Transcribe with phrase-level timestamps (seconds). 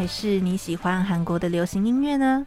[0.00, 2.46] 还是你喜欢韩国的流行音乐呢？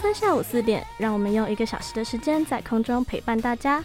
[0.00, 3.84] 三下午四点，让我们用一个小时的时间在空中陪伴大家。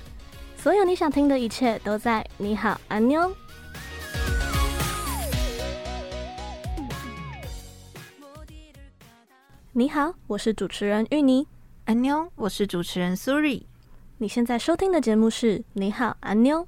[0.55, 3.35] 所有你想听的一切都在你好，安妞。
[9.71, 11.47] 你好，我是主持人芋泥。
[11.85, 13.65] 安妞，我是主持人苏瑞。
[14.19, 16.67] 你现在收听的节目是你好，安妞。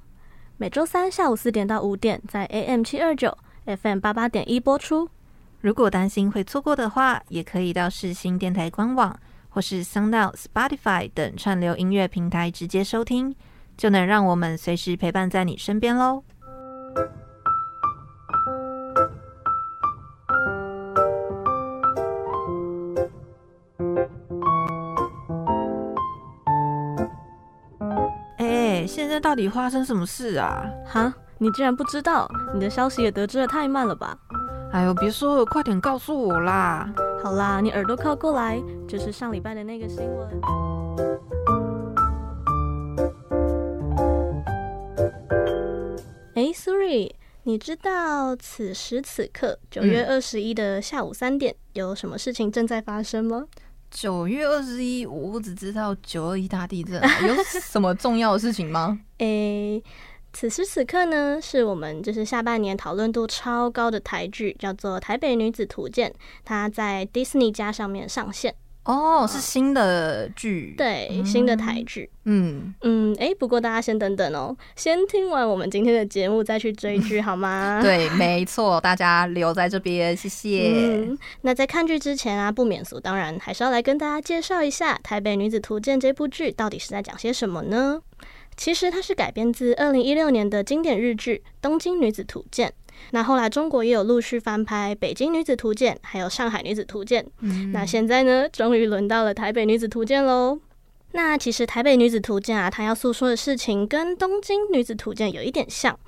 [0.56, 5.08] 每周三下午四点到五点，在 AM 七二九 FM 八八点一播出。
[5.60, 9.16] 如果担心会错过的话，也可以到世新电台官网
[9.56, 13.34] 或是 SoundOut、Spotify 等串流音乐平台直接收听，
[13.74, 16.22] 就能让我们随时陪伴在你身边喽。
[28.36, 30.66] 哎，现在到底发生什么事啊？
[30.86, 32.30] 哈，你竟然不知道？
[32.52, 34.18] 你的消息也得知得太慢了吧？
[34.72, 36.86] 哎呦，别说了，快点告诉我啦！
[37.26, 40.40] 好啦，你耳朵靠过来，就是上礼拜的那个新闻。
[46.36, 47.10] 哎，Suri，
[47.42, 53.46] 你知道此时此刻九月二十一的下午三点、嗯、有什么事情正在发生吗？
[53.90, 59.00] 九月二十一，我只知道九二一大地震，有什么重要的事情吗？
[59.18, 59.82] 哎。
[60.38, 66.10] 此时此刻呢，是我们就是下半年讨论度超高的台剧，叫做《台北女子图鉴》，
[66.44, 68.54] 它在 Disney 家上面上线。
[68.84, 72.10] 哦，哦是新的剧，对，嗯、新的台剧。
[72.24, 77.80] 嗯嗯，哎、欸，不过大家先等等哦，先听完我们今天的节目再去追剧 好吗？
[77.82, 80.70] 对，没错，大家留在这边，谢谢。
[80.74, 88.02] 嗯、那在看剧之前啊，不免俗，当然还是要来跟大家介绍一下《台北女子图鉴》这部剧到底是在讲些什么呢？
[88.56, 92.68] 其实它是改编自二零一六年的经典日剧《东京女子图鉴》，
[93.10, 97.22] 那后来中国也有陆续翻拍《北京女子图鉴》，还有《上海女子图鉴》。
[97.40, 100.58] 嗯，那现在呢，终于轮到了《台北女子图鉴》喽。
[101.12, 105.98] 那其实《台北女子图鉴》啊，它要诉说的事情跟《东京女子图鉴》有一点像。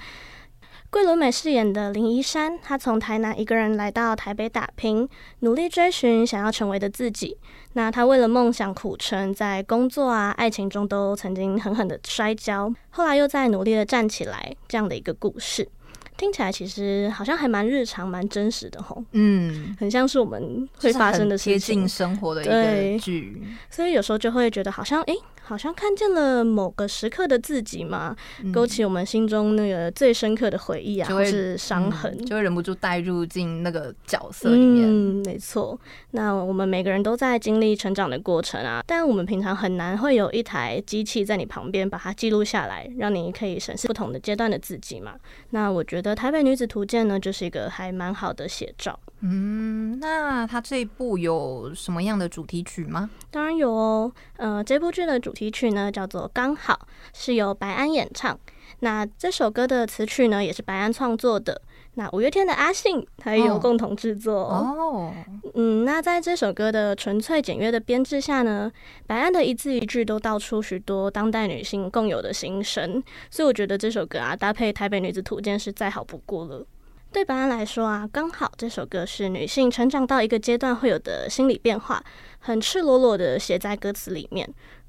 [0.91, 5.06] 桂纶镁饰演的林依珊，她从台南一个人来到台北打拼，
[5.41, 7.37] 努力追寻想要成为的自己。
[7.75, 15.69] 那她为了梦想苦撑，在工作啊、爱情中都曾经狠狠的摔跤，后来又在努力的站起来，这样的一个故事。
[16.18, 25.14] 听起来其实好像还蛮日常、蛮真实的吼，嗯，很像是我们会发生的事情，贴近生活的一个剧，所以有时候就会觉得好像哎。
[25.14, 28.14] 诶好像看见了某个时刻的自己嘛，
[28.52, 34.86] 勾起我们心中那个最深刻的回忆啊，或是伤痕，就会忍不住带入进那个角色里面。
[34.86, 35.80] 嗯，没错。
[36.10, 45.14] 那我们每个人都在经历成长的过程啊，但我们平常很难会有一台机器在你旁边把它记录下来，让你可以审视不同的阶段的自己嘛。
[45.48, 48.98] 那我觉得《台北女子图鉴》呢，就是一个还蛮好的写照。
[49.20, 53.10] 嗯，那它这一部有什么样的主题曲吗？
[53.30, 54.12] 当然有哦。
[54.36, 56.74] 呃，这部剧的主题曲呢叫做《刚好》，
[57.12, 58.38] 是由白安演唱。
[58.80, 61.60] 那这首歌的词曲呢也是白安创作的。
[61.98, 65.12] 那五月天的阿信他也有共同制作哦。
[65.54, 68.70] 嗯，那在这首歌的纯粹简约的编制下呢，
[69.08, 73.02] 白安的一字一句都道出许多当代女性共有的心声。
[73.32, 76.64] 所以我觉得这首歌啊，搭配《台北女子图鉴》是再好不过了。
[77.11, 82.00] 对白安来说啊，刚好这首歌是女性成长到一个阶段会有的心理变化，
[82.38, 84.49] 很赤裸裸的写在歌词里面。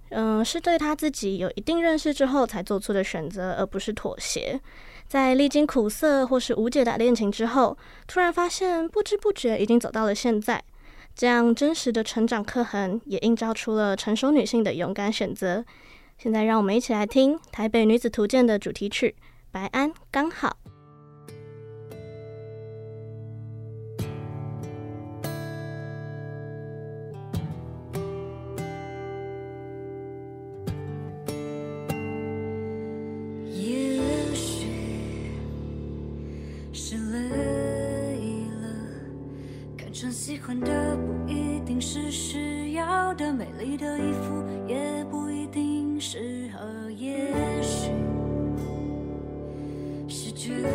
[0.10, 4.60] 嗯，是对她自己有一定认识之后才做出的选择，而不是妥协。
[5.10, 7.76] 在历经苦涩或是无解的恋情之后，
[8.06, 10.64] 突然发现不知不觉已经走到了现在。
[11.16, 15.66] 这样真实的成长刻痕，也映照出了成熟女性的勇敢选择。
[16.20, 19.16] 现在让我们一起来听《台北女子图鉴》的主题曲
[19.52, 20.50] 《白安刚好》。
[43.34, 46.90] 美丽的衣服也不一定适合。
[46.92, 47.92] 也许
[50.08, 50.70] 是觉得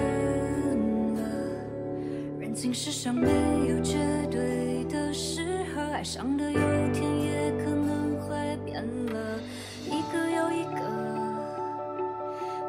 [2.38, 3.28] 人情世上没
[3.68, 3.98] 有绝
[4.30, 6.58] 对的适合，爱上的有
[6.92, 9.38] 天也可能会变了，
[9.86, 10.80] 一个又一个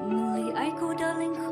[0.10, 1.44] 努力爱过的灵魂，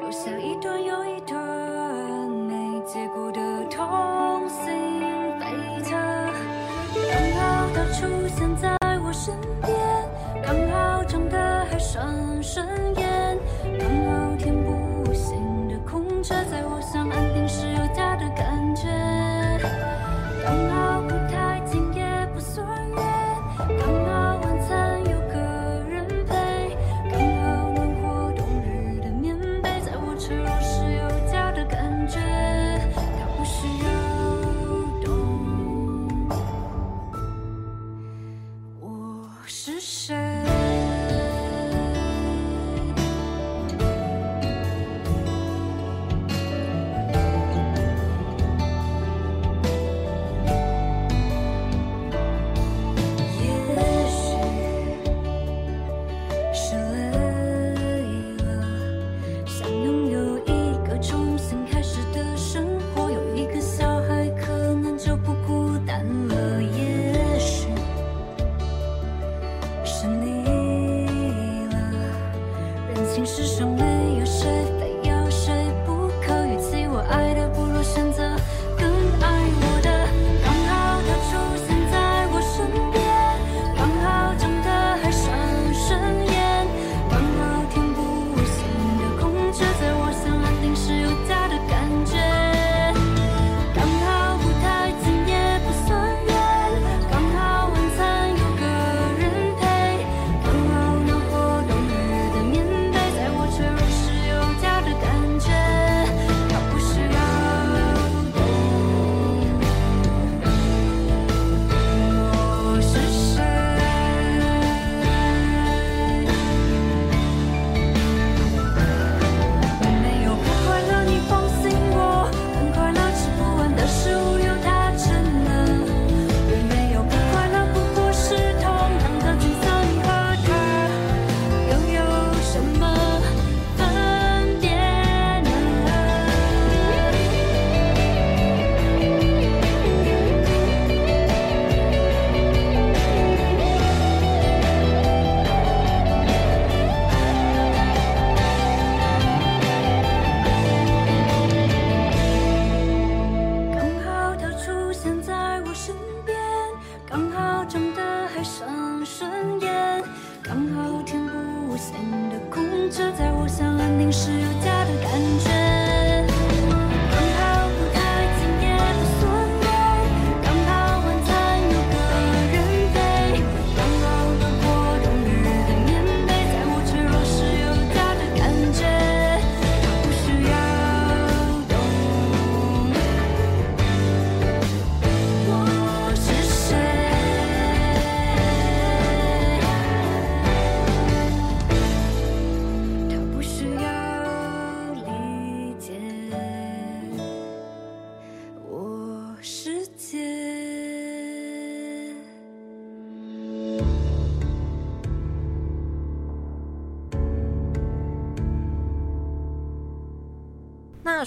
[0.00, 3.61] 留下一段又一段没结果的
[8.02, 9.32] 出现在我身
[9.62, 9.72] 边，
[10.42, 10.91] 刚好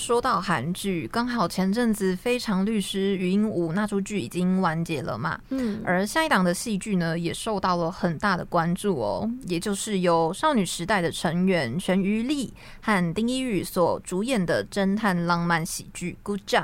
[0.06, 16.62] 说到韩剧，刚好前阵子《非常律师禹英武》那出剧已经完结了嘛，嗯，而下一档的戏剧呢，也受到了很大的关注哦，也就是由少女时代的成员全瑜丽和丁一宇所主演的侦探浪漫喜剧《Good Job》。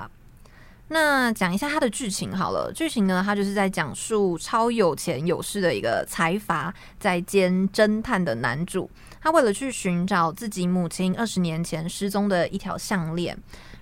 [0.89, 8.87] 那讲一下它的剧情好了，剧情呢，它就是在讲述超有钱有势的一个财阀在兼侦探的男主，
[9.21, 13.37] 他为了去寻找自己母亲二十年前失踪的一条项链。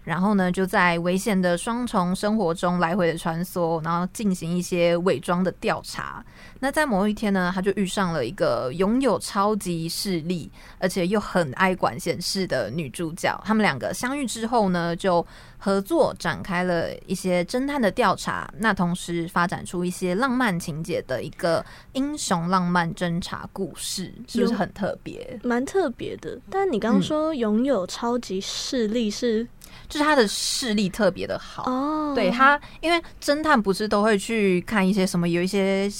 [0.09, 6.25] 然后呢，就在危险的双重生活中来回的穿梭，然后进行一些伪装的调查。
[6.59, 13.39] 那在某一天呢，他就遇上了一个拥有超级势力，而且又很爱管闲事的女主角。
[13.45, 15.23] 他们两个相遇之后呢，就
[15.59, 18.51] 合作展开了一些侦探的调查。
[18.57, 21.63] 那同时发展出一些浪漫情节的一个
[21.93, 25.39] 英雄浪漫侦查故事，是不是很特别？
[25.43, 26.35] 蛮特别的。
[26.49, 29.47] 但你刚刚说拥有超级势力是？
[29.89, 32.13] 就是他的视力特别的好哦。
[32.15, 35.91] 对他，因为侦探不是都会去看一些什么，有一些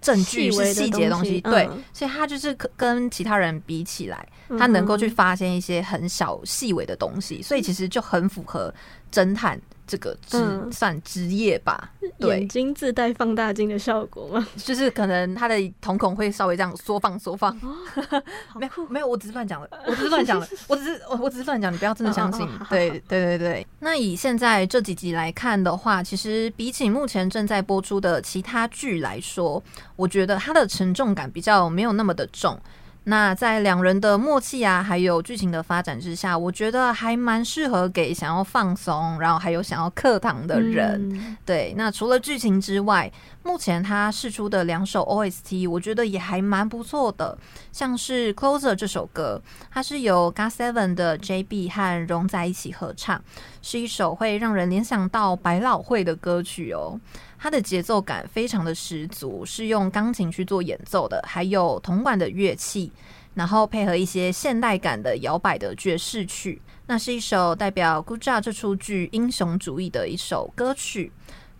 [0.00, 4.28] 证据是细节的东西，对，所以他就是跟其他人比起来，
[4.58, 8.72] 他能够去发现一些很小细微的东西，所以其实就很符合
[9.10, 9.60] 侦探。
[9.88, 10.38] 这个职
[10.70, 14.46] 算职业吧，眼睛自带放大镜的效果吗？
[14.56, 18.22] 就是可能他的瞳孔会稍微这样缩放缩放，哦、
[18.60, 22.46] 没有没有，我只是乱讲了，我只是乱讲了， 我只是我我只是乱讲，你不要真的相信。
[22.46, 29.62] 哦哦、对对对对，那以现在这几集来看的话，其实比起目前正在播出的其他剧来说，
[29.96, 32.60] 我觉得它的沉重感比较没有那么的重。
[33.08, 41.08] 那在两人的默契啊，还有剧情的发展之下，我觉得还蛮适合给想要放松，然后还有想要课堂的人。
[41.14, 43.10] 嗯、对，那除了剧情之外，
[43.48, 47.36] 目前他试出的两首 OST，我觉得也还蛮不错的。
[47.72, 49.40] 像是《Closer》这首歌，
[49.70, 53.24] 它是由 GOT7 的 JB 和荣在一起合唱，
[53.62, 57.00] 是一首会让人联想到百老汇的歌曲哦。
[57.38, 62.92] 它的节奏感非常的十足，是用钢琴去做演奏的，还有铜管的乐器，
[63.32, 66.60] 然后配合一些现代感的摇摆的爵士曲。
[66.86, 71.10] 那是一首代表 Good Job 这出剧英雄主义的一首歌曲。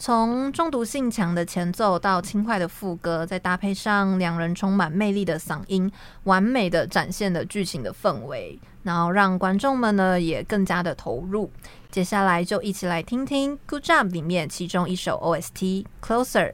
[0.00, 5.90] 从中毒性强的前奏到轻快的副歌，再搭配上两人充满魅力的嗓音，
[6.22, 11.50] 完美的展现了剧情的氛围，然后让观众们呢也更加的投入。
[11.90, 16.52] 接下来就一起来听听《Good Job》里面其中一首 OST《Closer》。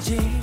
[0.00, 0.37] 静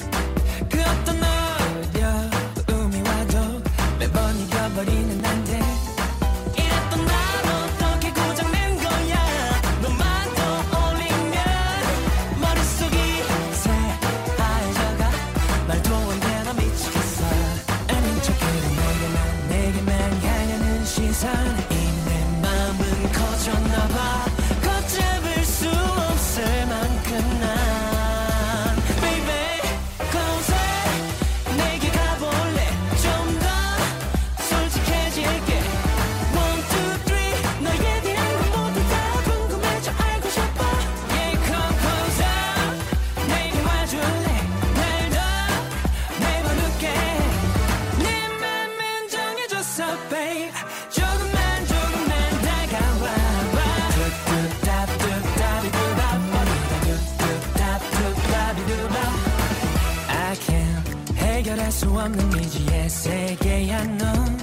[61.65, 64.38] 갈수 없는 미지의 세계야 넌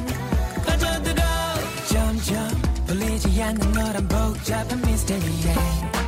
[0.66, 1.22] 빠져들어.
[1.88, 2.48] 점점
[2.84, 6.01] 풀리지 않는 너란 복잡한 미스테리에.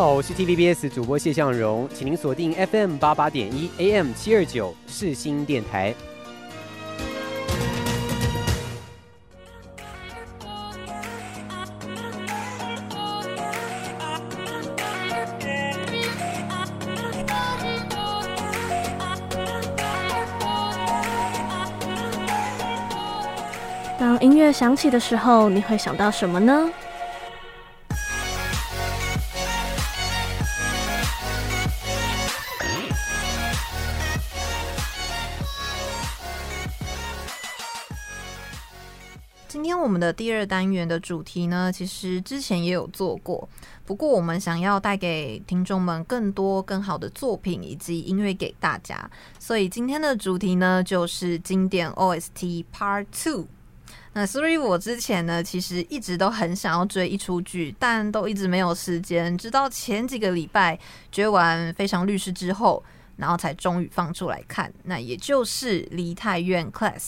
[0.00, 5.94] 好，我是 TVBS 主播谢向荣，请您锁定 FM 八八点一 AM 七二九世新电台。
[23.98, 26.70] 当音乐响起的时候，你会想到什么呢？
[39.50, 43.48] 今天我们的第二单元的主题呢，其实之前也有做过，
[43.84, 53.48] 不过我们想要带给听众们更多更好的作品以及音乐给大家，所以今天的主题呢，就是经典 OST Part Two。
[54.12, 59.36] 那所以，我之前呢，其实一直都很想要追一出剧，但都一直没有时间。
[59.36, 60.78] 直到前几个礼拜
[61.10, 62.80] 追完《非常律师》之后，
[63.16, 64.72] 然后才终于放出来看。
[64.84, 66.98] 那也就是《梨泰院 Class》。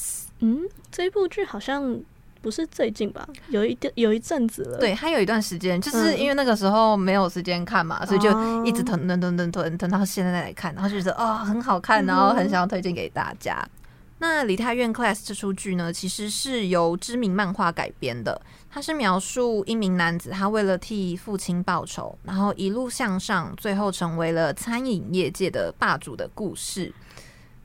[0.40, 2.00] 嗯，这部剧好像
[2.42, 3.26] 不是最近吧？
[3.48, 4.78] 有一有一阵子了。
[4.78, 8.28] 对，它有一段时间，就是因为那个时候没有时间看嘛，嗯、所以就
[8.64, 13.56] 一直囤囤囤囤囤囤到现在来看，然后就觉得哦很好看，然后很想要推荐给大家。
[13.62, 13.78] 嗯
[14.18, 18.40] 那《梨泰院 Class》这出剧呢，其实是由知名漫画改编的。
[18.70, 26.94] 它是描述一名男子，他为了替父亲报仇，然后一路向上，最后成为了餐饮业界的霸主的故事。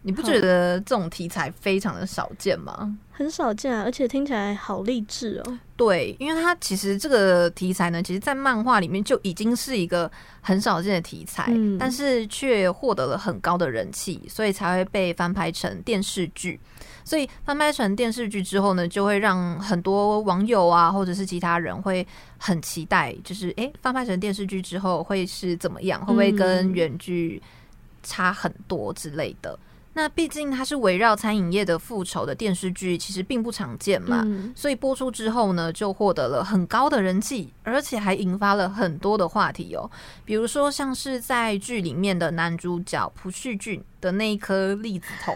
[0.07, 2.97] 你不觉得这种题材非常的少见吗？
[3.11, 5.59] 很少见啊，而且听起来好励志哦。
[5.75, 10.09] 对，因为它其实这个题材呢，其实，在漫画里面就已经是一个
[10.39, 16.57] 很少见的题材，嗯、但是却获得了很高的人气，所以才会被翻拍成电视剧。
[17.03, 22.05] 所以翻拍成电视剧之后呢，就会让很多网友啊，或者是其他人会
[22.37, 25.99] 很期待，就是诶，翻拍成电视剧之后会是怎么样？
[26.05, 27.41] 会不会跟原剧
[28.03, 29.57] 差很多之类的？
[29.97, 39.89] 那毕竟它是围绕餐饮业的复仇的电视剧，其实并不常见嘛，嗯、所以播出之后呢，就获得了很高的人气，而且还引发了很多的话题哦。
[40.23, 45.33] 比如说，像是在剧里面的男主角朴叙俊的那一颗栗子头，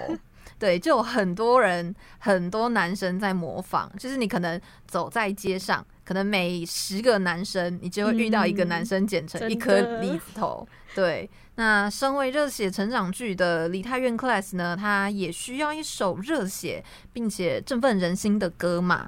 [0.60, 11.30] 对，就有很多人、很多男生在模仿，就是你可能走在街上，可能每十个男生，你就会遇到一个男生剪成一颗栗子头，嗯、对。
[11.62, 19.08] 那身为热血成长剧的《梨泰院 Class》呢，它也需要一首热血并且振奋人心的歌嘛。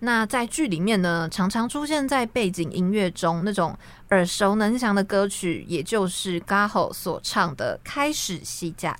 [0.00, 3.74] 那在剧里面呢，常常出现在背景音乐中那种
[4.10, 8.92] 耳熟能详的歌曲，也就是 Gaho 所唱的《开始西甲》。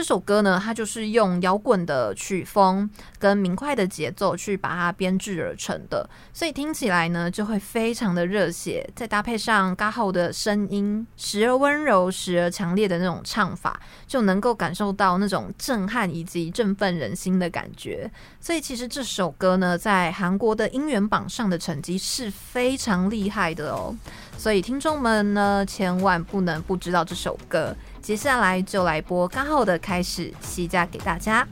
[0.00, 8.88] 这首歌呢，它就是用摇滚的曲风跟明快的节奏去把它编制而成的，所以听起来呢就会非常的热血。
[8.96, 18.10] 再搭配上 Gaho 的声音，时而温柔，时而强烈的那种唱法，就能够感受到那种震撼以及振奋人心的感觉。
[18.40, 23.94] 所以其实这首歌呢，在韩国的音源榜上的成绩是非常厉害的哦。
[24.40, 27.76] 所以听众们呢千万不能不知道这首歌。
[28.00, 31.46] 接下来就来播刚好的开始七家给大家。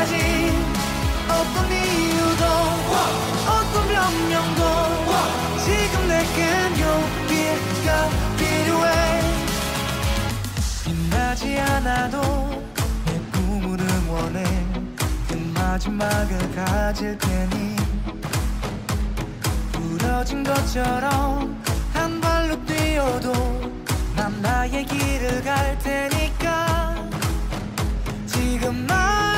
[0.00, 0.14] 끝까지
[1.28, 2.44] 어떤 이유도
[3.46, 4.62] 어떤 변명도
[5.62, 8.08] 지금 내겐 용기가
[8.38, 9.20] 필요해.
[10.84, 12.20] 빛나지 않아도
[13.04, 14.44] 내 꿈을 응원해.
[15.28, 17.76] 그 마지막을 가질 테니.
[19.72, 23.32] 부러진 것처럼 한 발로 뛰어도
[24.16, 26.96] 난 나의 길을 갈 테니까.
[28.26, 29.29] 지금 나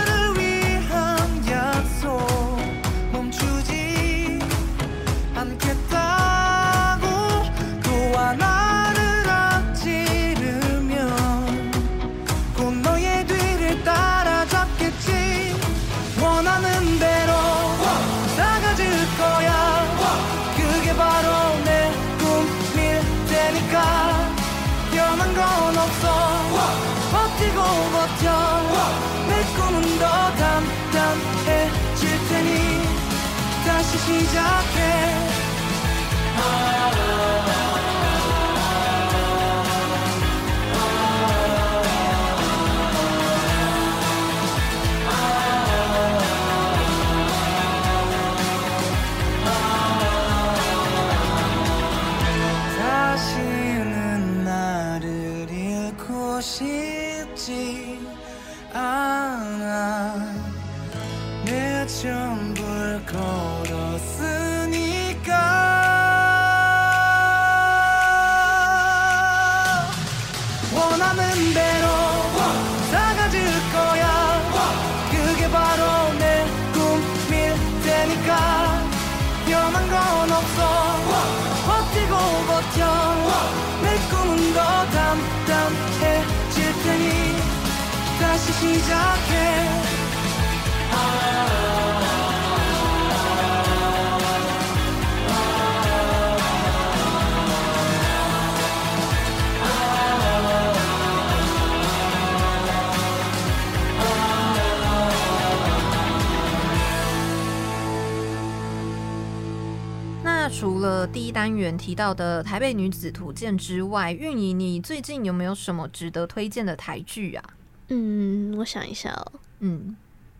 [111.32, 117.42] 单元提到的《台北女子图鉴》之外，运营，你最近有没有什么值得推荐的台剧啊？
[117.88, 119.32] 嗯，我想一下哦。
[119.60, 119.96] 嗯，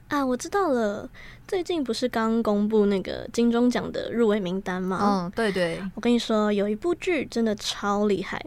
[0.09, 1.09] 啊，我知道了。
[1.49, 5.25] 最近不是刚公布那个金钟奖的入围名单吗？
[5.27, 5.83] 嗯，对对。
[5.95, 8.45] 我跟你说，有一部剧真的超厉害。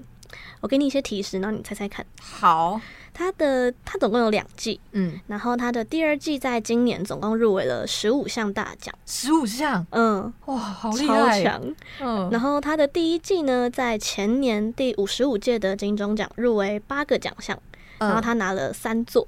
[0.61, 2.05] 我给你一些提示，然后你猜猜看。
[2.21, 2.79] 好。
[3.17, 12.29] 它的它总共有两季，嗯，然后它的第二季在今年总共入围了十五项大奖，十五项，嗯，哇，好厉害，超强，嗯。
[12.29, 17.57] 然后它的第一季呢，在前年第五十五届的金钟奖入围八个奖项，
[17.99, 19.25] 然后他拿了三座，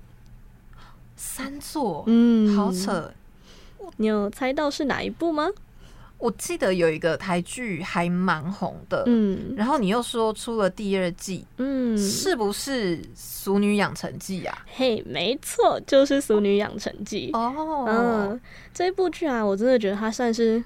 [1.15, 3.13] 三座，嗯，好扯。
[3.95, 5.47] 你有猜到是哪一部吗？
[6.17, 14.65] 我记得有一个台剧还蛮红的，嗯，然后你又说出了第二季，嗯，是不是《俗女养成记》啊？
[14.67, 18.41] 嘿，没错，就是《俗女养成记》哦，嗯，
[18.73, 20.63] 这部剧啊，我真的觉得它算是。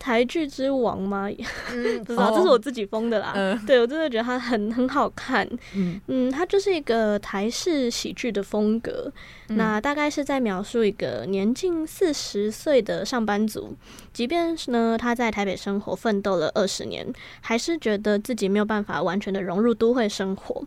[0.00, 1.28] 台剧之王吗？
[1.72, 3.32] 嗯， 不知道，这是我自己封的啦。
[3.36, 5.46] 嗯、对，我真的觉得它很很好看。
[5.76, 9.12] 嗯嗯，它就是一个台式喜剧的风格。
[9.50, 13.76] 嗯、那大概是在描述一个年近四十岁的上班族，
[14.12, 17.06] 即便是呢他在台北生活奋斗了二十年，
[17.42, 20.64] 还是觉得自己没有办法完全的融入都会生活。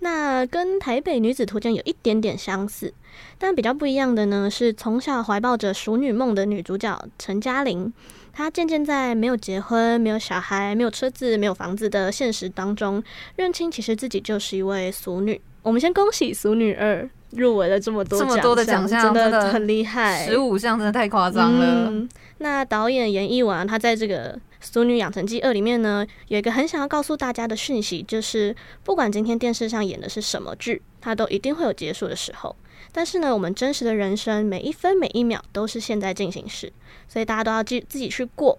[0.00, 2.92] 那跟《台北女子图鉴》有一点点相似，
[3.38, 7.90] 但比较不一样的呢，是从小怀抱着熟女梦的女主角陈嘉玲。
[8.34, 13.02] 她渐渐在没有结婚、没有小孩、没有车子、没有房子的现实当中，
[13.36, 15.40] 认清其实自己就是一位俗女。
[15.62, 21.88] 我们先恭喜《俗女二》入围了这么多这么多的奖项，真的很厉害，十五项真的太夸张了。
[21.88, 32.54] 嗯，那导演严艺文他在这个《俗女养成记二》里面呢，有一个很想要告诉大家的讯息，就是不管今天电视上演的是什么剧，它都一定会有结束的时候。
[32.92, 36.72] 但是呢，我们真实的人生每一分每一秒都是现在进行时，
[37.08, 38.58] 所以大家都要自自己去过。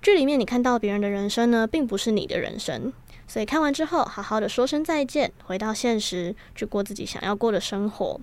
[0.00, 2.92] 剧里面你看到别人的人生呢，并不是你的人生，
[3.28, 8.20] 所以看完之后，好好的说声再见，回到现实去过自己想要过的生活。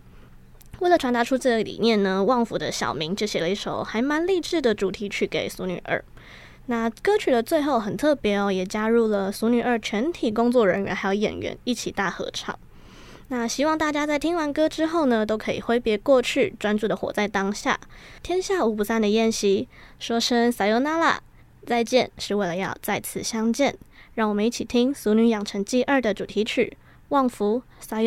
[0.79, 5.97] 为了传达出这个理念呢，旺福的小明就写了一首还蛮励志的主题曲给《俗女二》。
[6.67, 12.57] 那歌曲的最后很特别哦，也加入了《俗女二》全体工作人员还有演员一起大合唱。
[13.28, 17.80] 那希望大家在听完歌之后呢，都可以挥别过去，专注的活在当下。
[18.22, 21.18] 天下无不散的宴席，说声さよなら，
[21.66, 23.76] 再见，是为了要再次相见。
[24.14, 26.76] 让我们一起听《俗女养成记二》的主题曲，
[27.08, 27.98] 旺福さ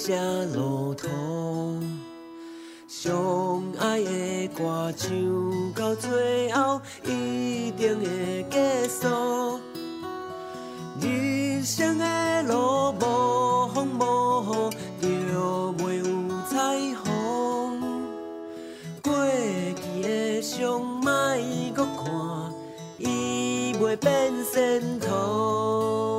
[0.00, 0.16] 会花谢
[0.54, 1.08] 落土。
[2.86, 3.12] 相
[3.78, 9.60] 爱的歌唱到最后，一定会结束。
[11.00, 14.70] 人生的路无风无
[15.02, 16.04] 雨，就袂有
[16.48, 16.56] 彩
[17.04, 17.80] 虹。
[19.02, 19.14] 过
[19.76, 21.02] 去的伤，莫
[21.74, 22.52] 阁看。
[22.98, 26.09] 伊袂变仙途。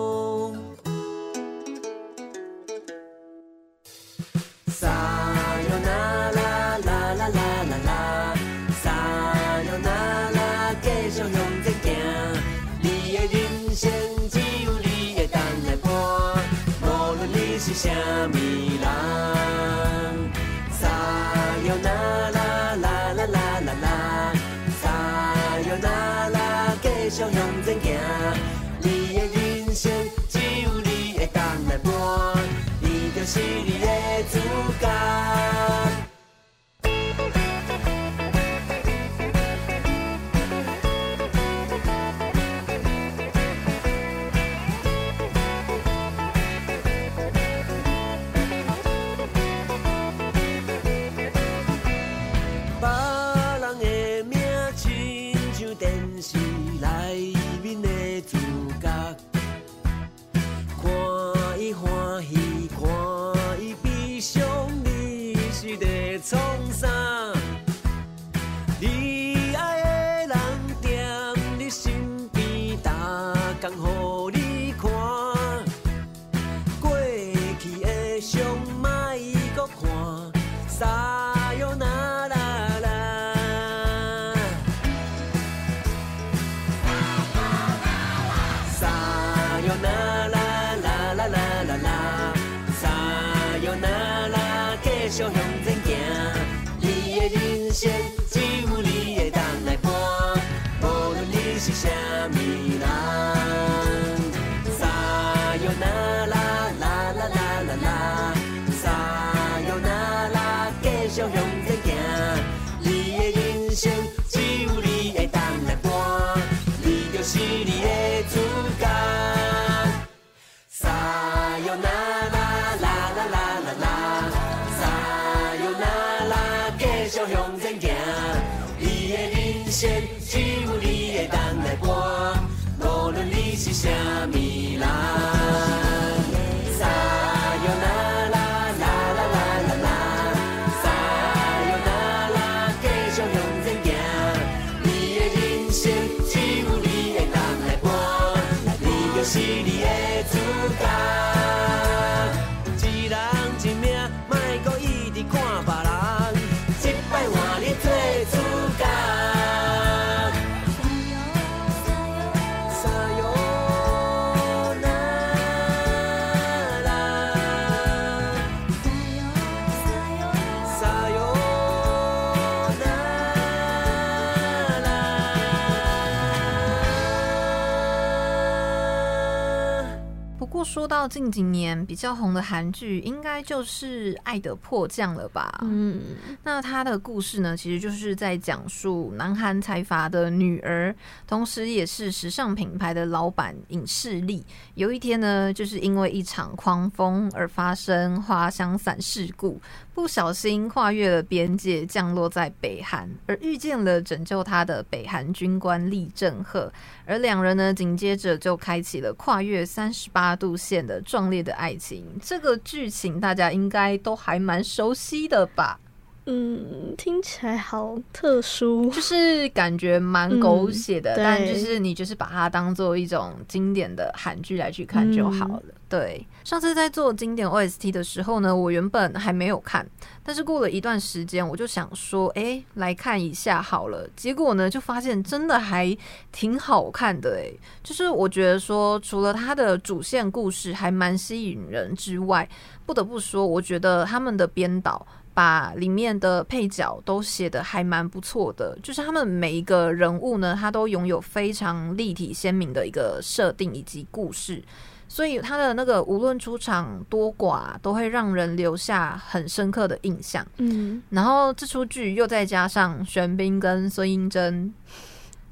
[180.62, 185.52] 过说到近几年比较红的韩剧，应该就是《爱的迫降》了吧？
[185.64, 186.00] 嗯，
[186.44, 190.96] 那他的故事呢，其实就是在讲述南韩财阀的女儿，
[191.26, 194.46] 同时也是时尚品牌的老板尹世丽。
[194.76, 199.60] 有一天呢，就是因为一场狂风而发生花香伞事故，
[199.96, 206.72] 不小心跨越了边界，降落在北韩，而遇见了拯救他的北韩军官李正赫，
[207.12, 212.06] 而两人呢，紧接着就开启了跨越三十八度线的壮烈的爱情。
[212.24, 215.78] 这个剧情大家应该都还蛮熟悉的吧？
[216.26, 225.64] 嗯，听起来好特殊，就是感觉蛮狗血的，嗯但就是你就是把它当做一种经典的韩剧来去看就好了。
[225.66, 229.86] 嗯对，上次在做经典 OST 的时候呢，我原本还没有看，
[230.24, 234.08] 但是过了一段时间，我就想说，哎、欸，来看一下好了。
[234.16, 235.94] 结果呢，就发现真的还
[236.32, 242.48] 挺好看的、欸，哎，就是我觉得说，除了它的主线故事还蛮吸引人之外，
[242.86, 245.06] 不得不说，我觉得他们的编导。
[245.34, 254.62] 把里面的配角都写得还蛮不错的，就是他们每一个人物呢，他都拥有非常立体鲜明的一个设定以及故事，
[255.08, 260.46] 所以他的那个无论出场多寡，都会让人留下很深刻的印象。
[260.58, 264.74] 嗯，然后这出剧又再加上玄彬跟孙英珍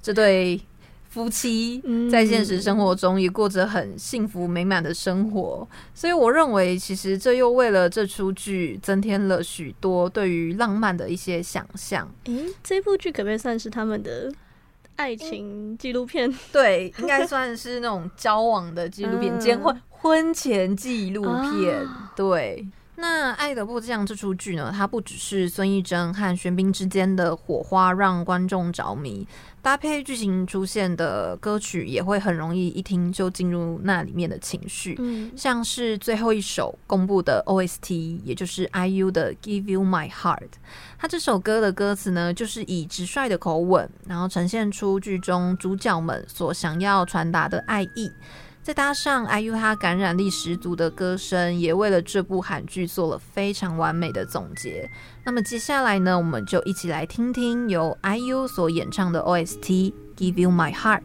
[0.01, 0.59] 这对。
[1.09, 12.07] 夫妻在现实生活中也过着很幸福美满的生活，所以我认为，其实这又为了这出剧增添了许多对于浪漫的一些想象。
[12.25, 14.31] 诶、欸，这部剧可不可以算是他们的
[14.97, 16.31] 爱情纪录片？
[16.53, 21.87] 对，应该算是那种交往的纪录片，兼婚婚前纪录片。
[22.15, 22.67] 对。
[22.99, 29.25] 那《爱的迫降》这出剧呢，它不只是孙艺珍和玄彬之间的火花让观众着迷，
[29.61, 34.95] 搭配剧情出现的歌曲也会很容易一听就进入那里面的情绪。
[34.99, 40.37] 嗯，像是最后一首公布的 OST，也就是 IU 的《Give You My Heart》，
[40.97, 48.11] 它这首歌的歌词呢，就是以直率的口吻，然后呈现出剧中主角们所想要传达的爱意。
[48.69, 54.87] 再搭上 iu 他感染力十足的歌声也为了这部韩剧做了非常完美的总结。
[55.25, 61.01] 那么接下来呢我们就一起来听听由 iu 所演唱的 ost giveyoumy heart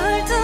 [0.00, 0.39] 好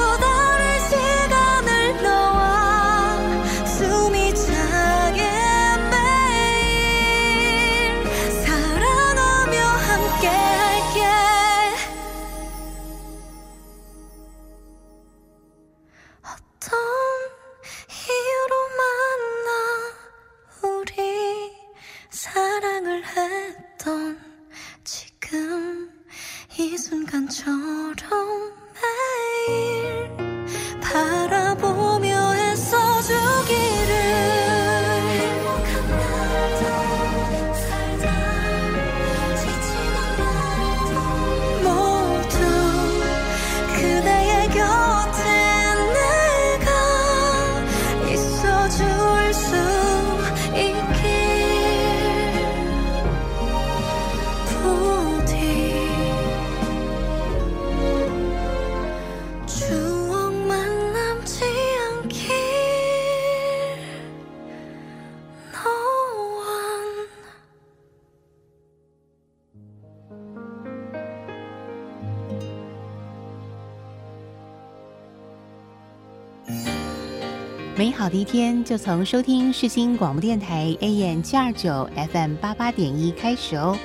[78.16, 83.76] 一天就从收听世新广播电台 AM 七二九 FM 八八点一开始哦。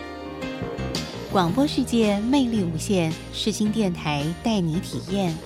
[1.34, 5.38] 广播世界魅力无限，世新电台带你体验。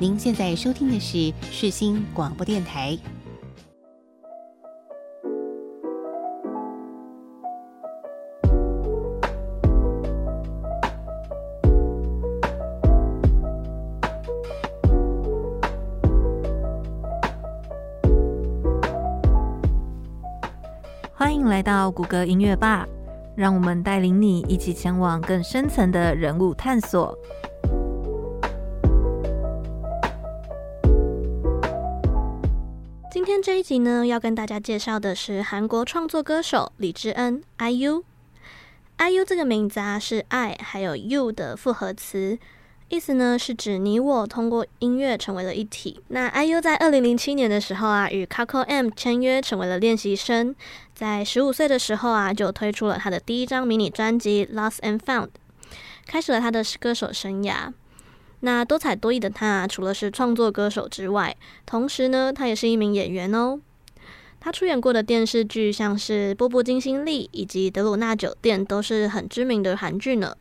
[0.00, 2.96] 您现在收听的是世新广播电台。
[21.62, 22.86] 到谷歌音乐吧，
[23.36, 27.16] 让我们带领你一起前往更深层的人物探索。
[33.10, 38.02] 今天这一集呢，要跟大家介绍的是韩国创作歌手李智恩 （IU）。
[38.98, 42.38] IU 这个名字啊，是 I 还有 U 的复合词。
[42.92, 45.98] 意思呢是指你我通过音乐成为了一体。
[46.08, 50.54] 那 IU 在二零零七年的时候啊，与 Coco M 签约成为了练习生。
[50.94, 55.28] 在十五岁的时候啊，就推出了他的第一张迷你专辑《Lost and Found》，
[56.04, 57.72] 开始了他的歌手生涯。
[58.40, 61.34] 那多才多艺的他，除了是创作歌手之外，
[61.64, 63.58] 同时呢，他也是一名演员哦。
[64.38, 70.36] 他出演过的电视剧像是《波波金星利》以及《德鲁纳酒店》，都是很知名的韩剧呢。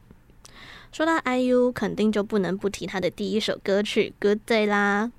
[0.91, 5.09] 说到 IU，肯定就不能不提他的第一首歌曲《Good Day》啦。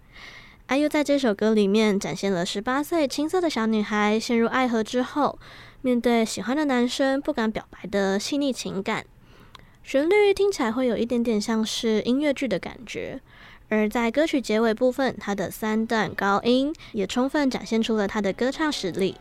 [0.69, 5.39] IU 在这首歌里面展现了十八岁青涩的小女孩陷入爱河之后，
[5.81, 9.07] 面对喜欢的男生不敢表白的细腻情感。
[9.83, 13.21] 旋律听起来会有一点点像是音乐剧的感觉。
[13.71, 19.17] 而在歌曲结尾部分，他的三段高音也充分展现出了他的歌唱实力，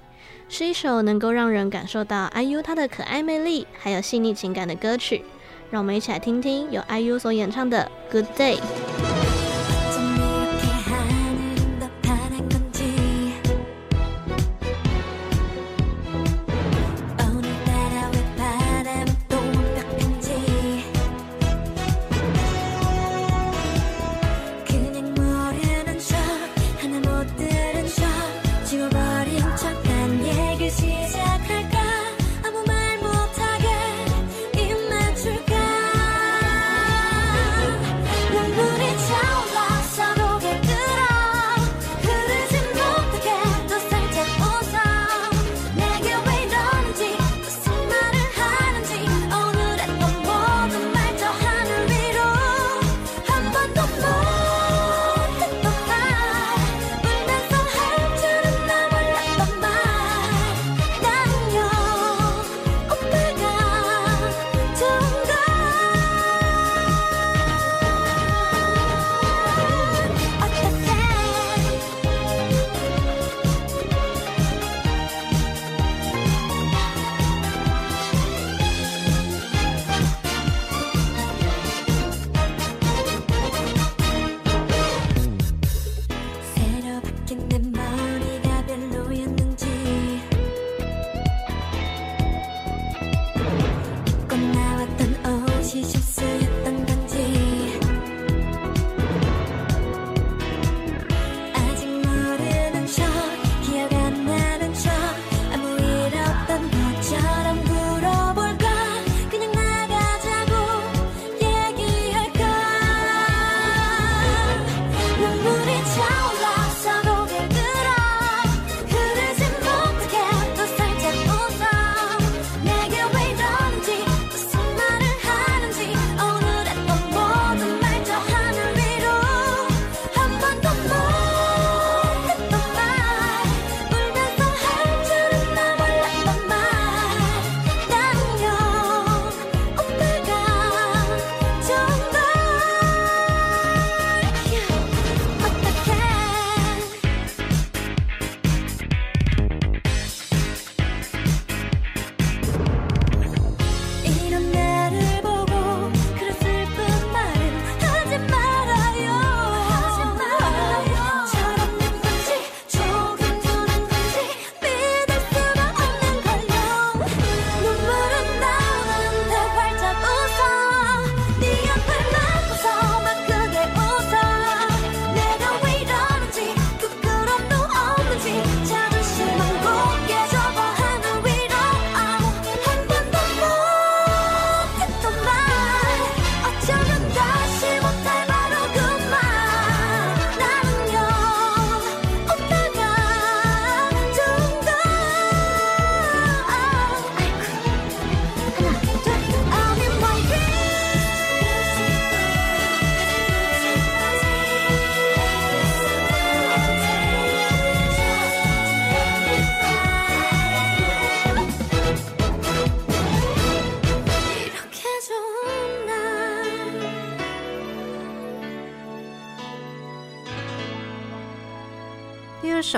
[0.50, 5.24] 是一首能够让人感受到 IU 他的可爱魅力，还有细腻情感的歌曲。
[5.72, 8.58] 让我们一起来听听由 IU 所演唱的《Good Day》。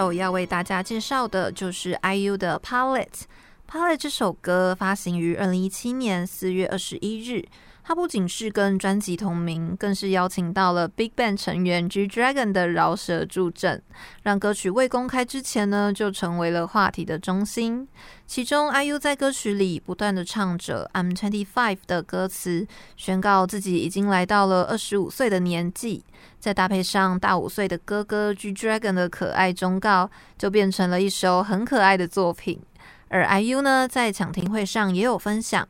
[0.03, 3.05] 首要为大家介绍的就是 IU 的《Palette》。
[3.71, 7.45] 《Palette》这首歌发行于二零一七年四月二十一日。
[7.85, 13.81] 它不仅是跟专辑同名，更是邀请到了 BigBang 成员 G Dragon 的饶舌助阵，
[14.23, 17.85] 让歌曲未公开之前呢，就成为了话题的中心。
[18.25, 22.65] 其中，IU 在歌曲里不断的唱着 "I'm twenty five" 的歌词，
[22.95, 26.05] 宣告自己已经来到了二十五岁的年纪。
[26.39, 32.61] 再搭配上大五岁的哥哥 G Dragon 的可爱忠告，就变成了一首很可爱的作品。
[33.09, 35.67] 而 IU 呢，在抢听会上也有分享。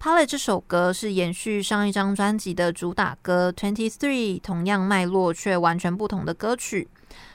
[0.00, 6.88] Pilot 这首歌是延续上一张专辑的主打歌《Twenty Three》，同样脉络却完全不同的歌曲。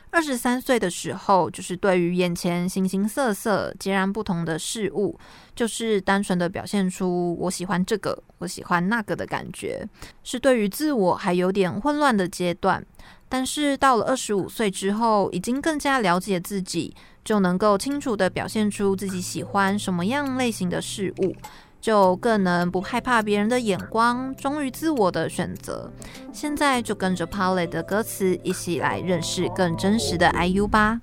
[0.10, 5.18] 二十三岁的时候，就是对于眼前形形色色、截然不同的事物，
[5.56, 9.88] 就是单纯的表现出我喜欢这个，我喜欢那个的感觉，
[10.24, 12.86] 是对于自我还有点混乱的阶段。
[13.28, 16.94] 但是到了二十五岁之后，已经更加了解自己，
[17.24, 21.36] 就能够清楚地表现出自己喜欢什么样类型的事物。
[21.82, 25.92] 就更能不害怕别人的眼光，忠于自我的选择。
[26.32, 31.02] 现在就跟着 p a l e 的歌词一起来认识更真实的 IU 吧。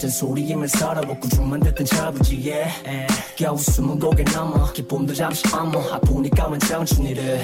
[0.00, 2.66] 낮은 소리임을 살아보고 좀만 듣던 자부지 예
[3.36, 7.40] 겨우 숨은 곡에 남아 기쁨도 잠시 안무 아프니까만 참춘 이를.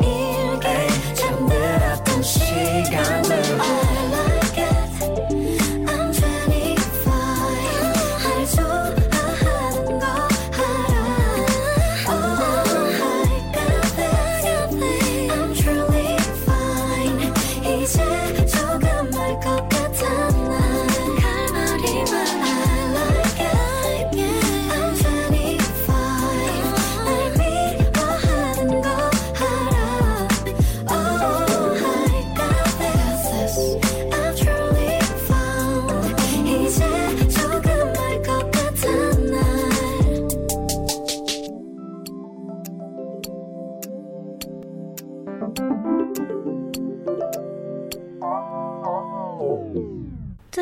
[0.01, 3.23] 일개 잠들었던 시간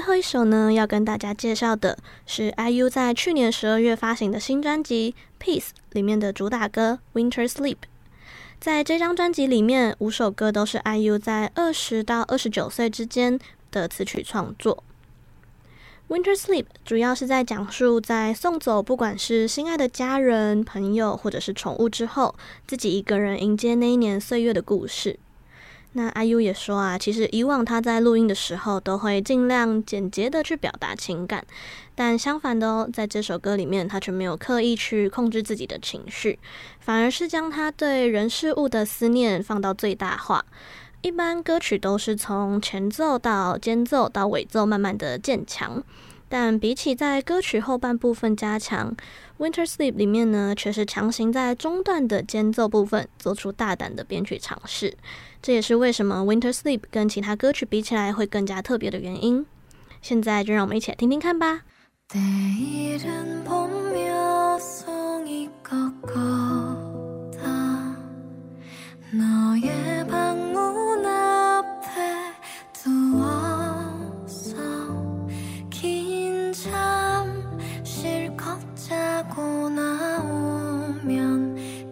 [0.09, 1.95] 最后一首呢，要跟大家介绍的
[2.25, 5.13] 是 IU 在去年十二月发行的新专辑
[5.45, 7.75] 《Peace》里面的主打歌《Winter Sleep》。
[8.59, 13.39] 在这张专辑里面，五首歌都是 IU 在二十到二十九岁之间
[13.69, 14.83] 的词曲创作。
[16.11, 22.33] 《Winter Sleep》主要是在讲述在送走不管是心爱的家人、朋友或者是宠物之后，
[22.65, 25.19] 自己一个人迎接那一年岁月的故事。
[25.93, 31.43] 那 IU 也说啊，其实以往他在录音的时候都会尽量简洁的去表达情感，
[31.95, 36.37] 但相反的哦，在这首歌里面，他却没有刻意去控制自己的情绪，
[36.79, 40.45] 反而是将他对人事物的思念放到最大化。
[41.01, 45.81] 一般歌曲都是从前奏到间奏到尾奏慢慢的渐强，
[46.29, 48.95] 但比起在歌曲后半部分加强，
[49.43, 54.95] 《Winter Sleep》里面呢，却是强行在中段的间奏部分做出大胆的编曲尝试。
[55.41, 59.45] 这也是为什么《Winter Sleep》跟其他歌曲比起来会更加特别的原因。
[60.01, 61.63] 现在就让我们一起来听听看吧。
[79.69, 81.05] 나오면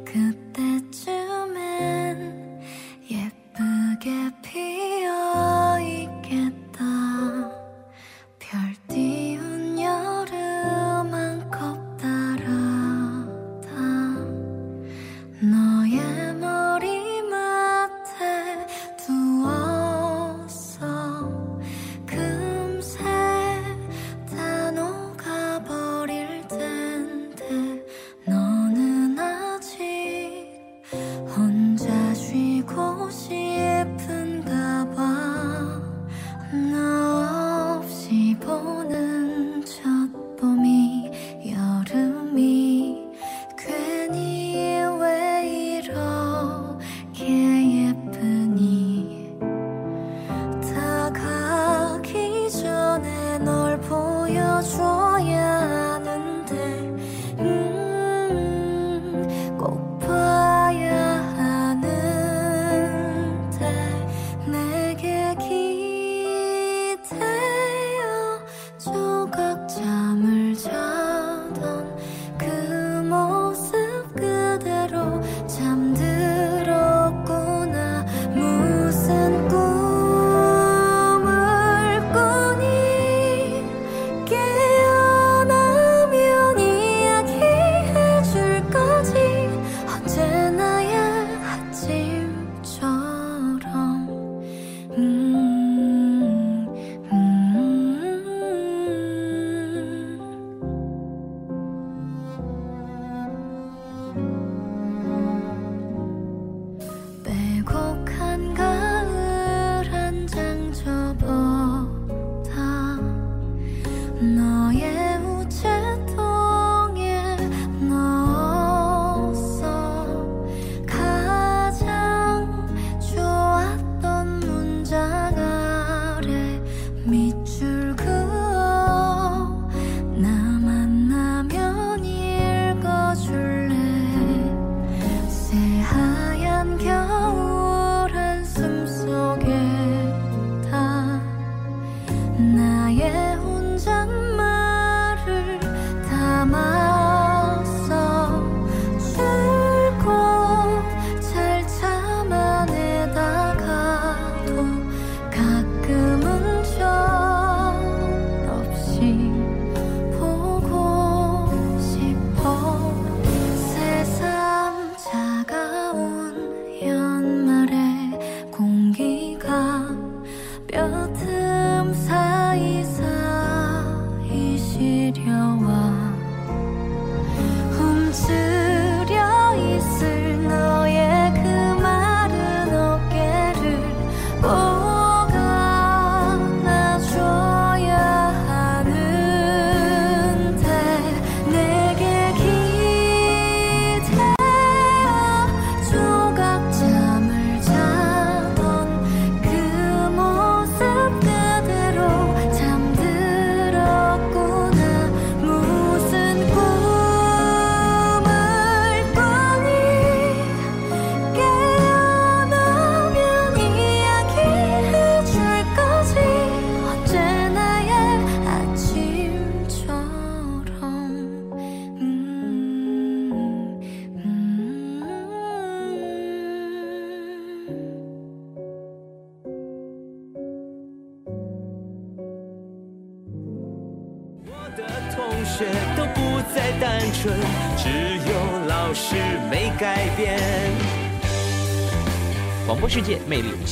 [0.06, 1.58] 그때쯤엔
[3.10, 4.32] 예쁘게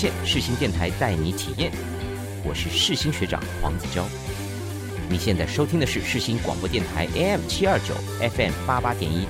[0.06, 1.72] 魅力无限，世新电台带你体验。
[2.44, 4.06] 我是世新学长黄子娇。
[5.10, 9.28] 你现在收听的是世新广播电台 AM 七二九 FM 八八点一。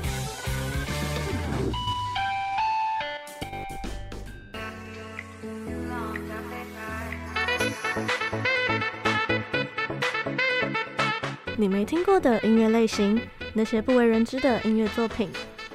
[11.58, 13.20] 你没听过的音乐类型，
[13.54, 15.30] 那些不为人知的音乐作品，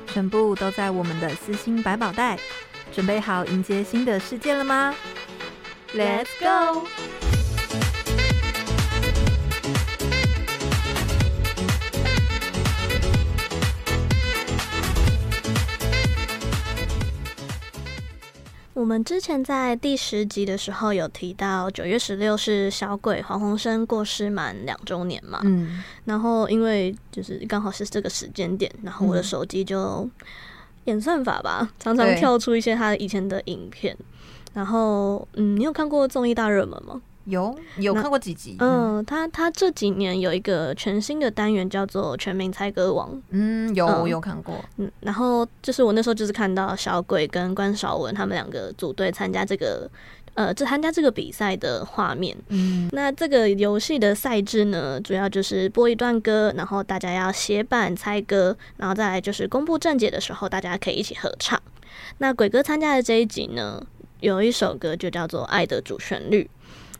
[0.06, 2.38] 全部都在我们的私心百宝袋。
[3.00, 4.94] 准备好迎接新的世界了吗
[5.94, 6.86] ？Let's go！
[18.74, 25.40] 我们之前在第十集的时候有提到，九月十六是小鬼黄鸿生过世满两周年嘛。
[25.44, 30.06] 嗯，然后因为就是刚好是这个时间点，然后我的手机就。
[30.90, 33.96] 演算法吧，常常跳出一些他以前的影片。
[34.52, 37.00] 然后，嗯，你有看过综艺大热门吗？
[37.26, 38.56] 有有看过几集？
[38.58, 43.12] 嗯，他他这几年有一个全新的单元叫做《全民猜歌王》。
[43.30, 44.56] 嗯，有我有看过。
[44.78, 49.88] 嗯，然后就是我那时候就是看到小鬼跟关少文他们两个组队参加这个
[50.34, 52.36] 呃，这参加这个比赛的画面。
[52.48, 61.60] 嗯，那这个游戏的赛制呢，主要就是播一段歌，然后大家要协办猜歌，然后再来就是公布正解的时候，大家可以一起合唱。
[62.18, 63.84] 那鬼哥参加的这一集呢，
[64.20, 66.44] 有一首歌就叫做《爱的主旋律》。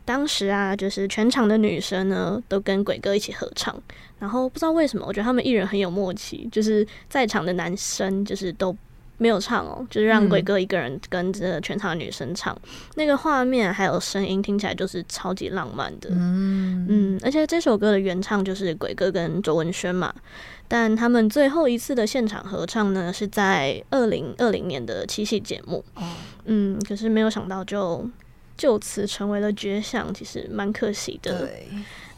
[0.05, 3.81] 当时啊，就是全场的女生呢，都跟鬼哥一起合唱。
[4.19, 8.77] 然后不知道为什么，我觉得他们艺人很有默契，就是在场的男生就是都
[9.21, 12.53] 没有唱哦，就是让鬼哥一个人跟着全场的女生唱。
[12.65, 16.09] 嗯、那个画面还有声音听起来就是超级浪漫的。
[16.11, 20.13] 嗯嗯，而且这首歌的原唱就是鬼哥跟卓文萱嘛，
[20.67, 25.85] 但他们最后一次的现场合唱呢，是在二零二零年的七夕节目。
[25.95, 26.03] 哦、
[26.47, 28.09] 嗯，可是没有想到就。
[28.57, 31.47] 就此成为了绝响，其实蛮可惜的。
[31.47, 31.67] 对，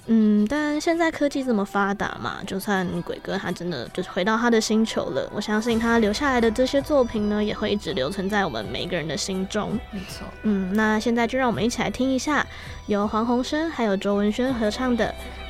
[0.07, 9.79] 嗯，但现在科技这么发达嘛，就算鬼哥他真的就是回到他的星球了，我相信他留下来的这些作品呢，也会一直留存在我们每个人的心中。
[9.93, 12.45] 没错，嗯，那现在就让我们一起来听一下
[12.87, 15.07] 由黄鸿升还有卓文萱合唱的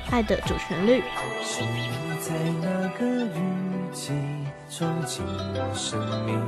[0.13, 1.01] 《爱的主旋律》。
[1.43, 1.89] 是你
[2.21, 3.41] 在那个雨
[3.91, 4.13] 季
[4.69, 6.39] 冲进我生命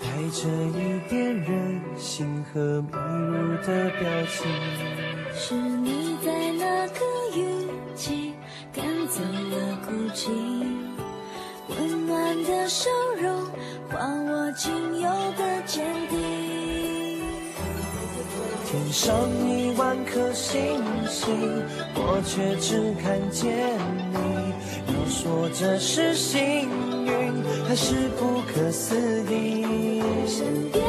[0.00, 4.48] 带着一点任性和迷路的表情，
[5.40, 7.00] 是你在那个
[7.36, 7.46] 雨
[7.94, 8.34] 季
[8.74, 10.28] 赶走了孤寂，
[11.68, 12.90] 温暖的笑
[13.22, 13.46] 容
[13.88, 15.08] 换我仅有
[15.38, 16.18] 的坚定。
[18.66, 19.14] 天上
[19.46, 21.32] 一万颗星星，
[21.94, 23.78] 我却只看见
[24.10, 24.18] 你。
[24.92, 26.68] 要说这是幸
[27.06, 28.96] 运，还是不可思
[29.32, 30.02] 议？
[30.26, 30.84] 身边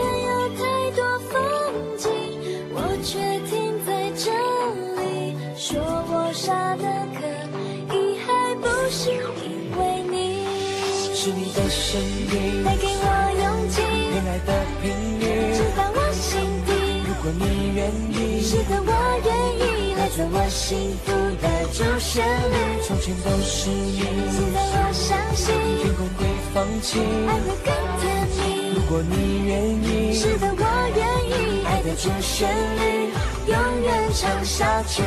[11.70, 12.64] 声音。
[12.66, 13.06] 带给我
[13.40, 14.50] 勇气，恋爱的
[14.82, 16.70] 频率直达我心底。
[17.08, 17.80] 如果你愿
[18.12, 18.92] 意，是的，我
[19.26, 19.94] 愿意。
[19.96, 21.12] 来做我幸福
[21.42, 22.82] 的主旋律。
[22.88, 24.02] 从前都是你，
[24.32, 25.54] 现在我相信。
[25.82, 28.04] 天空会放晴，爱会更甜
[28.38, 28.74] 蜜。
[28.76, 29.14] 如果你
[29.46, 29.52] 愿
[29.84, 30.64] 意，是的，我
[30.96, 31.00] 愿
[31.30, 33.12] 意，爱的主旋律。
[33.48, 35.02] 永远唱下去。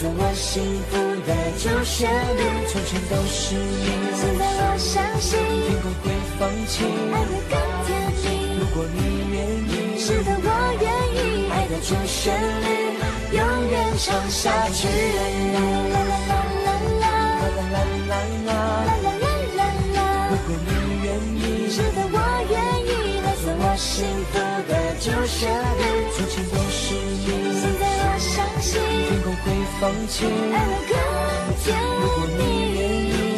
[0.00, 0.96] 做我幸福。
[1.26, 3.84] 的主旋律，从前都是你。
[4.16, 6.08] 现在我相信天空会
[6.40, 7.88] 放晴，爱会更甜
[8.24, 8.24] 蜜。
[8.58, 8.98] 如果你
[9.30, 9.36] 愿
[9.68, 10.48] 意，是的，我
[10.80, 11.52] 愿意。
[11.52, 12.32] 爱的主旋
[12.64, 12.96] 律
[13.36, 14.88] 永远唱下去。
[14.88, 16.32] 啦啦啦啦
[16.64, 18.24] 啦啦啦啦啦
[19.04, 19.28] 啦啦
[19.58, 20.00] 啦啦。
[20.30, 20.72] 如果你
[21.04, 22.16] 愿意，是的，我
[22.48, 22.56] 愿
[22.88, 23.20] 意。
[23.20, 26.08] 来做我幸福的主旋律，
[29.80, 30.94] 放弃，爱会更。
[32.02, 32.42] 如果你，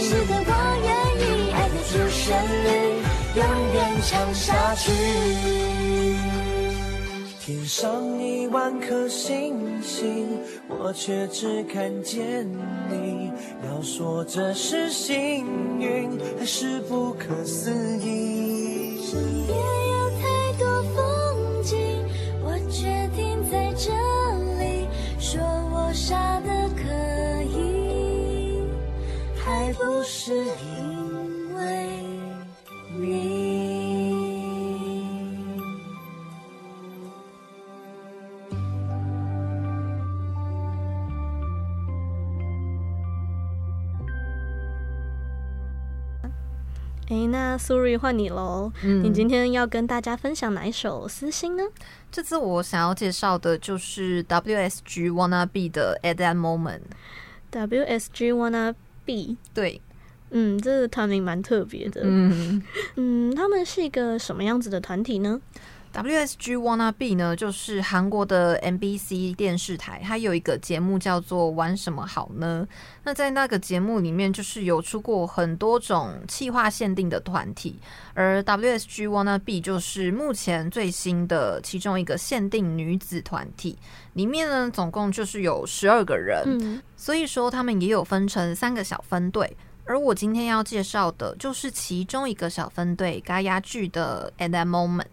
[0.01, 0.51] 是的，我
[0.83, 0.91] 愿
[1.21, 2.35] 意，爱的主旋
[2.65, 2.67] 律
[3.37, 3.41] 永
[3.75, 4.91] 远唱下去。
[7.39, 10.27] 天上一万颗星星，
[10.69, 12.45] 我却只看见
[12.91, 13.31] 你。
[13.65, 15.47] 要说这是幸
[15.79, 19.01] 运，还是不可思议？
[19.01, 22.05] 身边有太多风景，
[22.43, 23.93] 我却停在这
[25.93, 28.63] 傻的可以
[29.37, 30.82] 还不是你
[47.13, 48.73] 哎，那苏瑞换你喽。
[48.83, 51.63] 嗯，你今天要跟大家分享哪一首私心呢？
[52.11, 56.81] 这次我想要介绍的就是 WSG Wanna Be 的 At That Moment。
[57.53, 59.83] WSG Wanna Be，对，
[60.31, 62.01] 嗯，这个团名蛮特别的。
[62.03, 62.63] 嗯
[62.97, 65.39] 嗯，他们是一个什么样子的团体呢
[65.93, 72.67] ？WSG Wanna Be 呢，就是韩国的 MBC 电视台，它有一个节目叫做《玩什么好呢》。
[73.05, 77.79] 那在那个节目里面，就是有出过很多种企划限定的团体，
[78.15, 83.79] 而 WSG Wanna Be 就是目前最新的其中一个限定女子团体。
[84.15, 89.57] 里面呢，总共就是有十二个人，嗯，所以说他们也有分成三个小分队。
[89.85, 95.07] 而我今天要介绍的就是其中一个小分队——嘎亚剧的 At That Moment。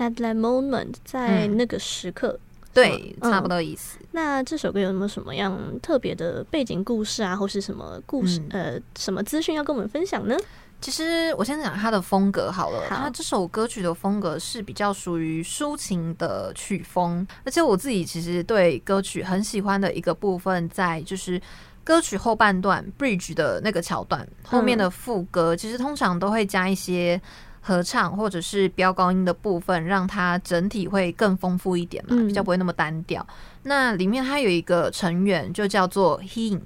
[0.00, 2.40] At that moment，在那个时刻，嗯、
[2.72, 3.98] 对，差不多意思。
[4.00, 8.40] 嗯、那这首歌有没有什么样特别的背景故事啊，或是什么故事？
[8.48, 10.34] 嗯、呃，什么资讯要跟我们分享呢？
[10.80, 12.86] 其实我先讲它的风格好了。
[12.88, 21.38] 它这首歌曲的风格是比较属于抒情的曲风，而且我自己其实对歌曲很喜欢的一个部分，在就是
[21.84, 27.20] 歌曲后半段 bridge 的那个桥段后面的副歌，嗯、其实通常都会加一些。
[27.60, 33.24] 合唱或者是飙高音的部分，让它整体会更丰富一点嘛，比较不会那么单调。
[33.28, 36.58] 嗯、那里面它有一个成员就叫做 Hee，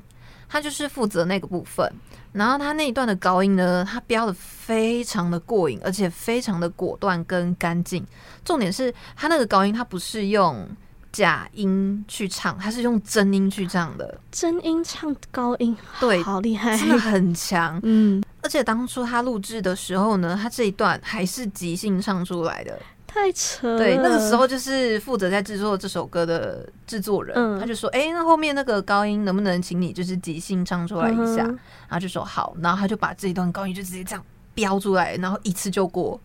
[0.49, 1.93] 他就是负责那个部分。
[2.33, 8.05] 然后他那一段的高音呢，他飙的非常的过瘾，而且非常的果断跟干净。
[8.45, 10.69] 重点是他那个高音，他不是用
[11.13, 14.21] 假音去唱，他是用真音去唱的。
[14.33, 17.79] 真音唱高音，对，好厉害，真的很强。
[17.85, 18.21] 嗯。
[18.45, 23.79] 而且当初他录制的时候呢，他这一段还是即兴唱出来的，太扯了。
[23.79, 34.23] 对，那个时候就是负责在制作这首歌的制作人，嗯、他就说：“哎、欸，那后面那个高音能不能请你就是即兴唱出来一下？”嗯、然后就说好，然后他就把这一段高音就直接这样
[34.53, 36.21] 飙出来，然后一次就过，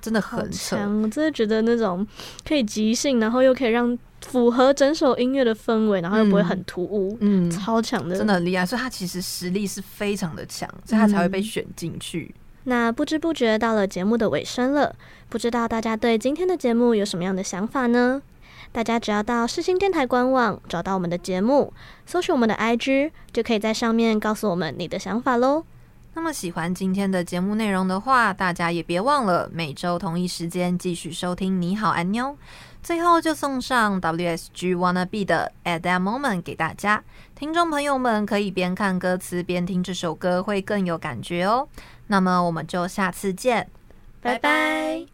[0.00, 1.02] 真的很强。
[1.02, 2.06] 我真的觉得那种
[2.46, 3.98] 可以即兴，然后又可以让。
[4.28, 8.66] 符合整首音乐的氛围，然后又不会很突兀，嗯，超强的，真的很厉害。
[8.66, 12.34] 所以他其实实力是非常的强，所以他才会被选进去。
[12.34, 12.40] 嗯。
[12.64, 14.94] 那不知不觉到了节目的尾声了，
[15.28, 18.20] 不知道大家对今天的节目有什么样的想法呢？
[18.72, 21.72] 大家只要到世新电台官网找到我们的节目，
[22.04, 25.64] 搜寻我们的 IG，就可以在上面告诉我们你的想法喽。
[26.16, 31.60] 那么喜欢今天的节目内容的话，大家也别忘了每周同一时间继续收听。
[31.60, 32.34] 你好，安妞。
[32.82, 37.04] 最后就送上 WSG Wanna Be 的 At That Moment 给大家，
[37.34, 41.68] 听众朋友们可以边看歌词边听这首歌，会更有感觉哦。
[42.06, 43.68] 那么我们就下次见，
[44.22, 45.04] 拜拜。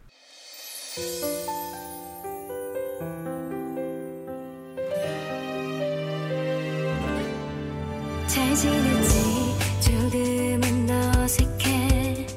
[11.33, 12.27] 어색해.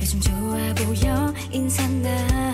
[0.00, 2.51] 요즘 좋아 보여 인사 나.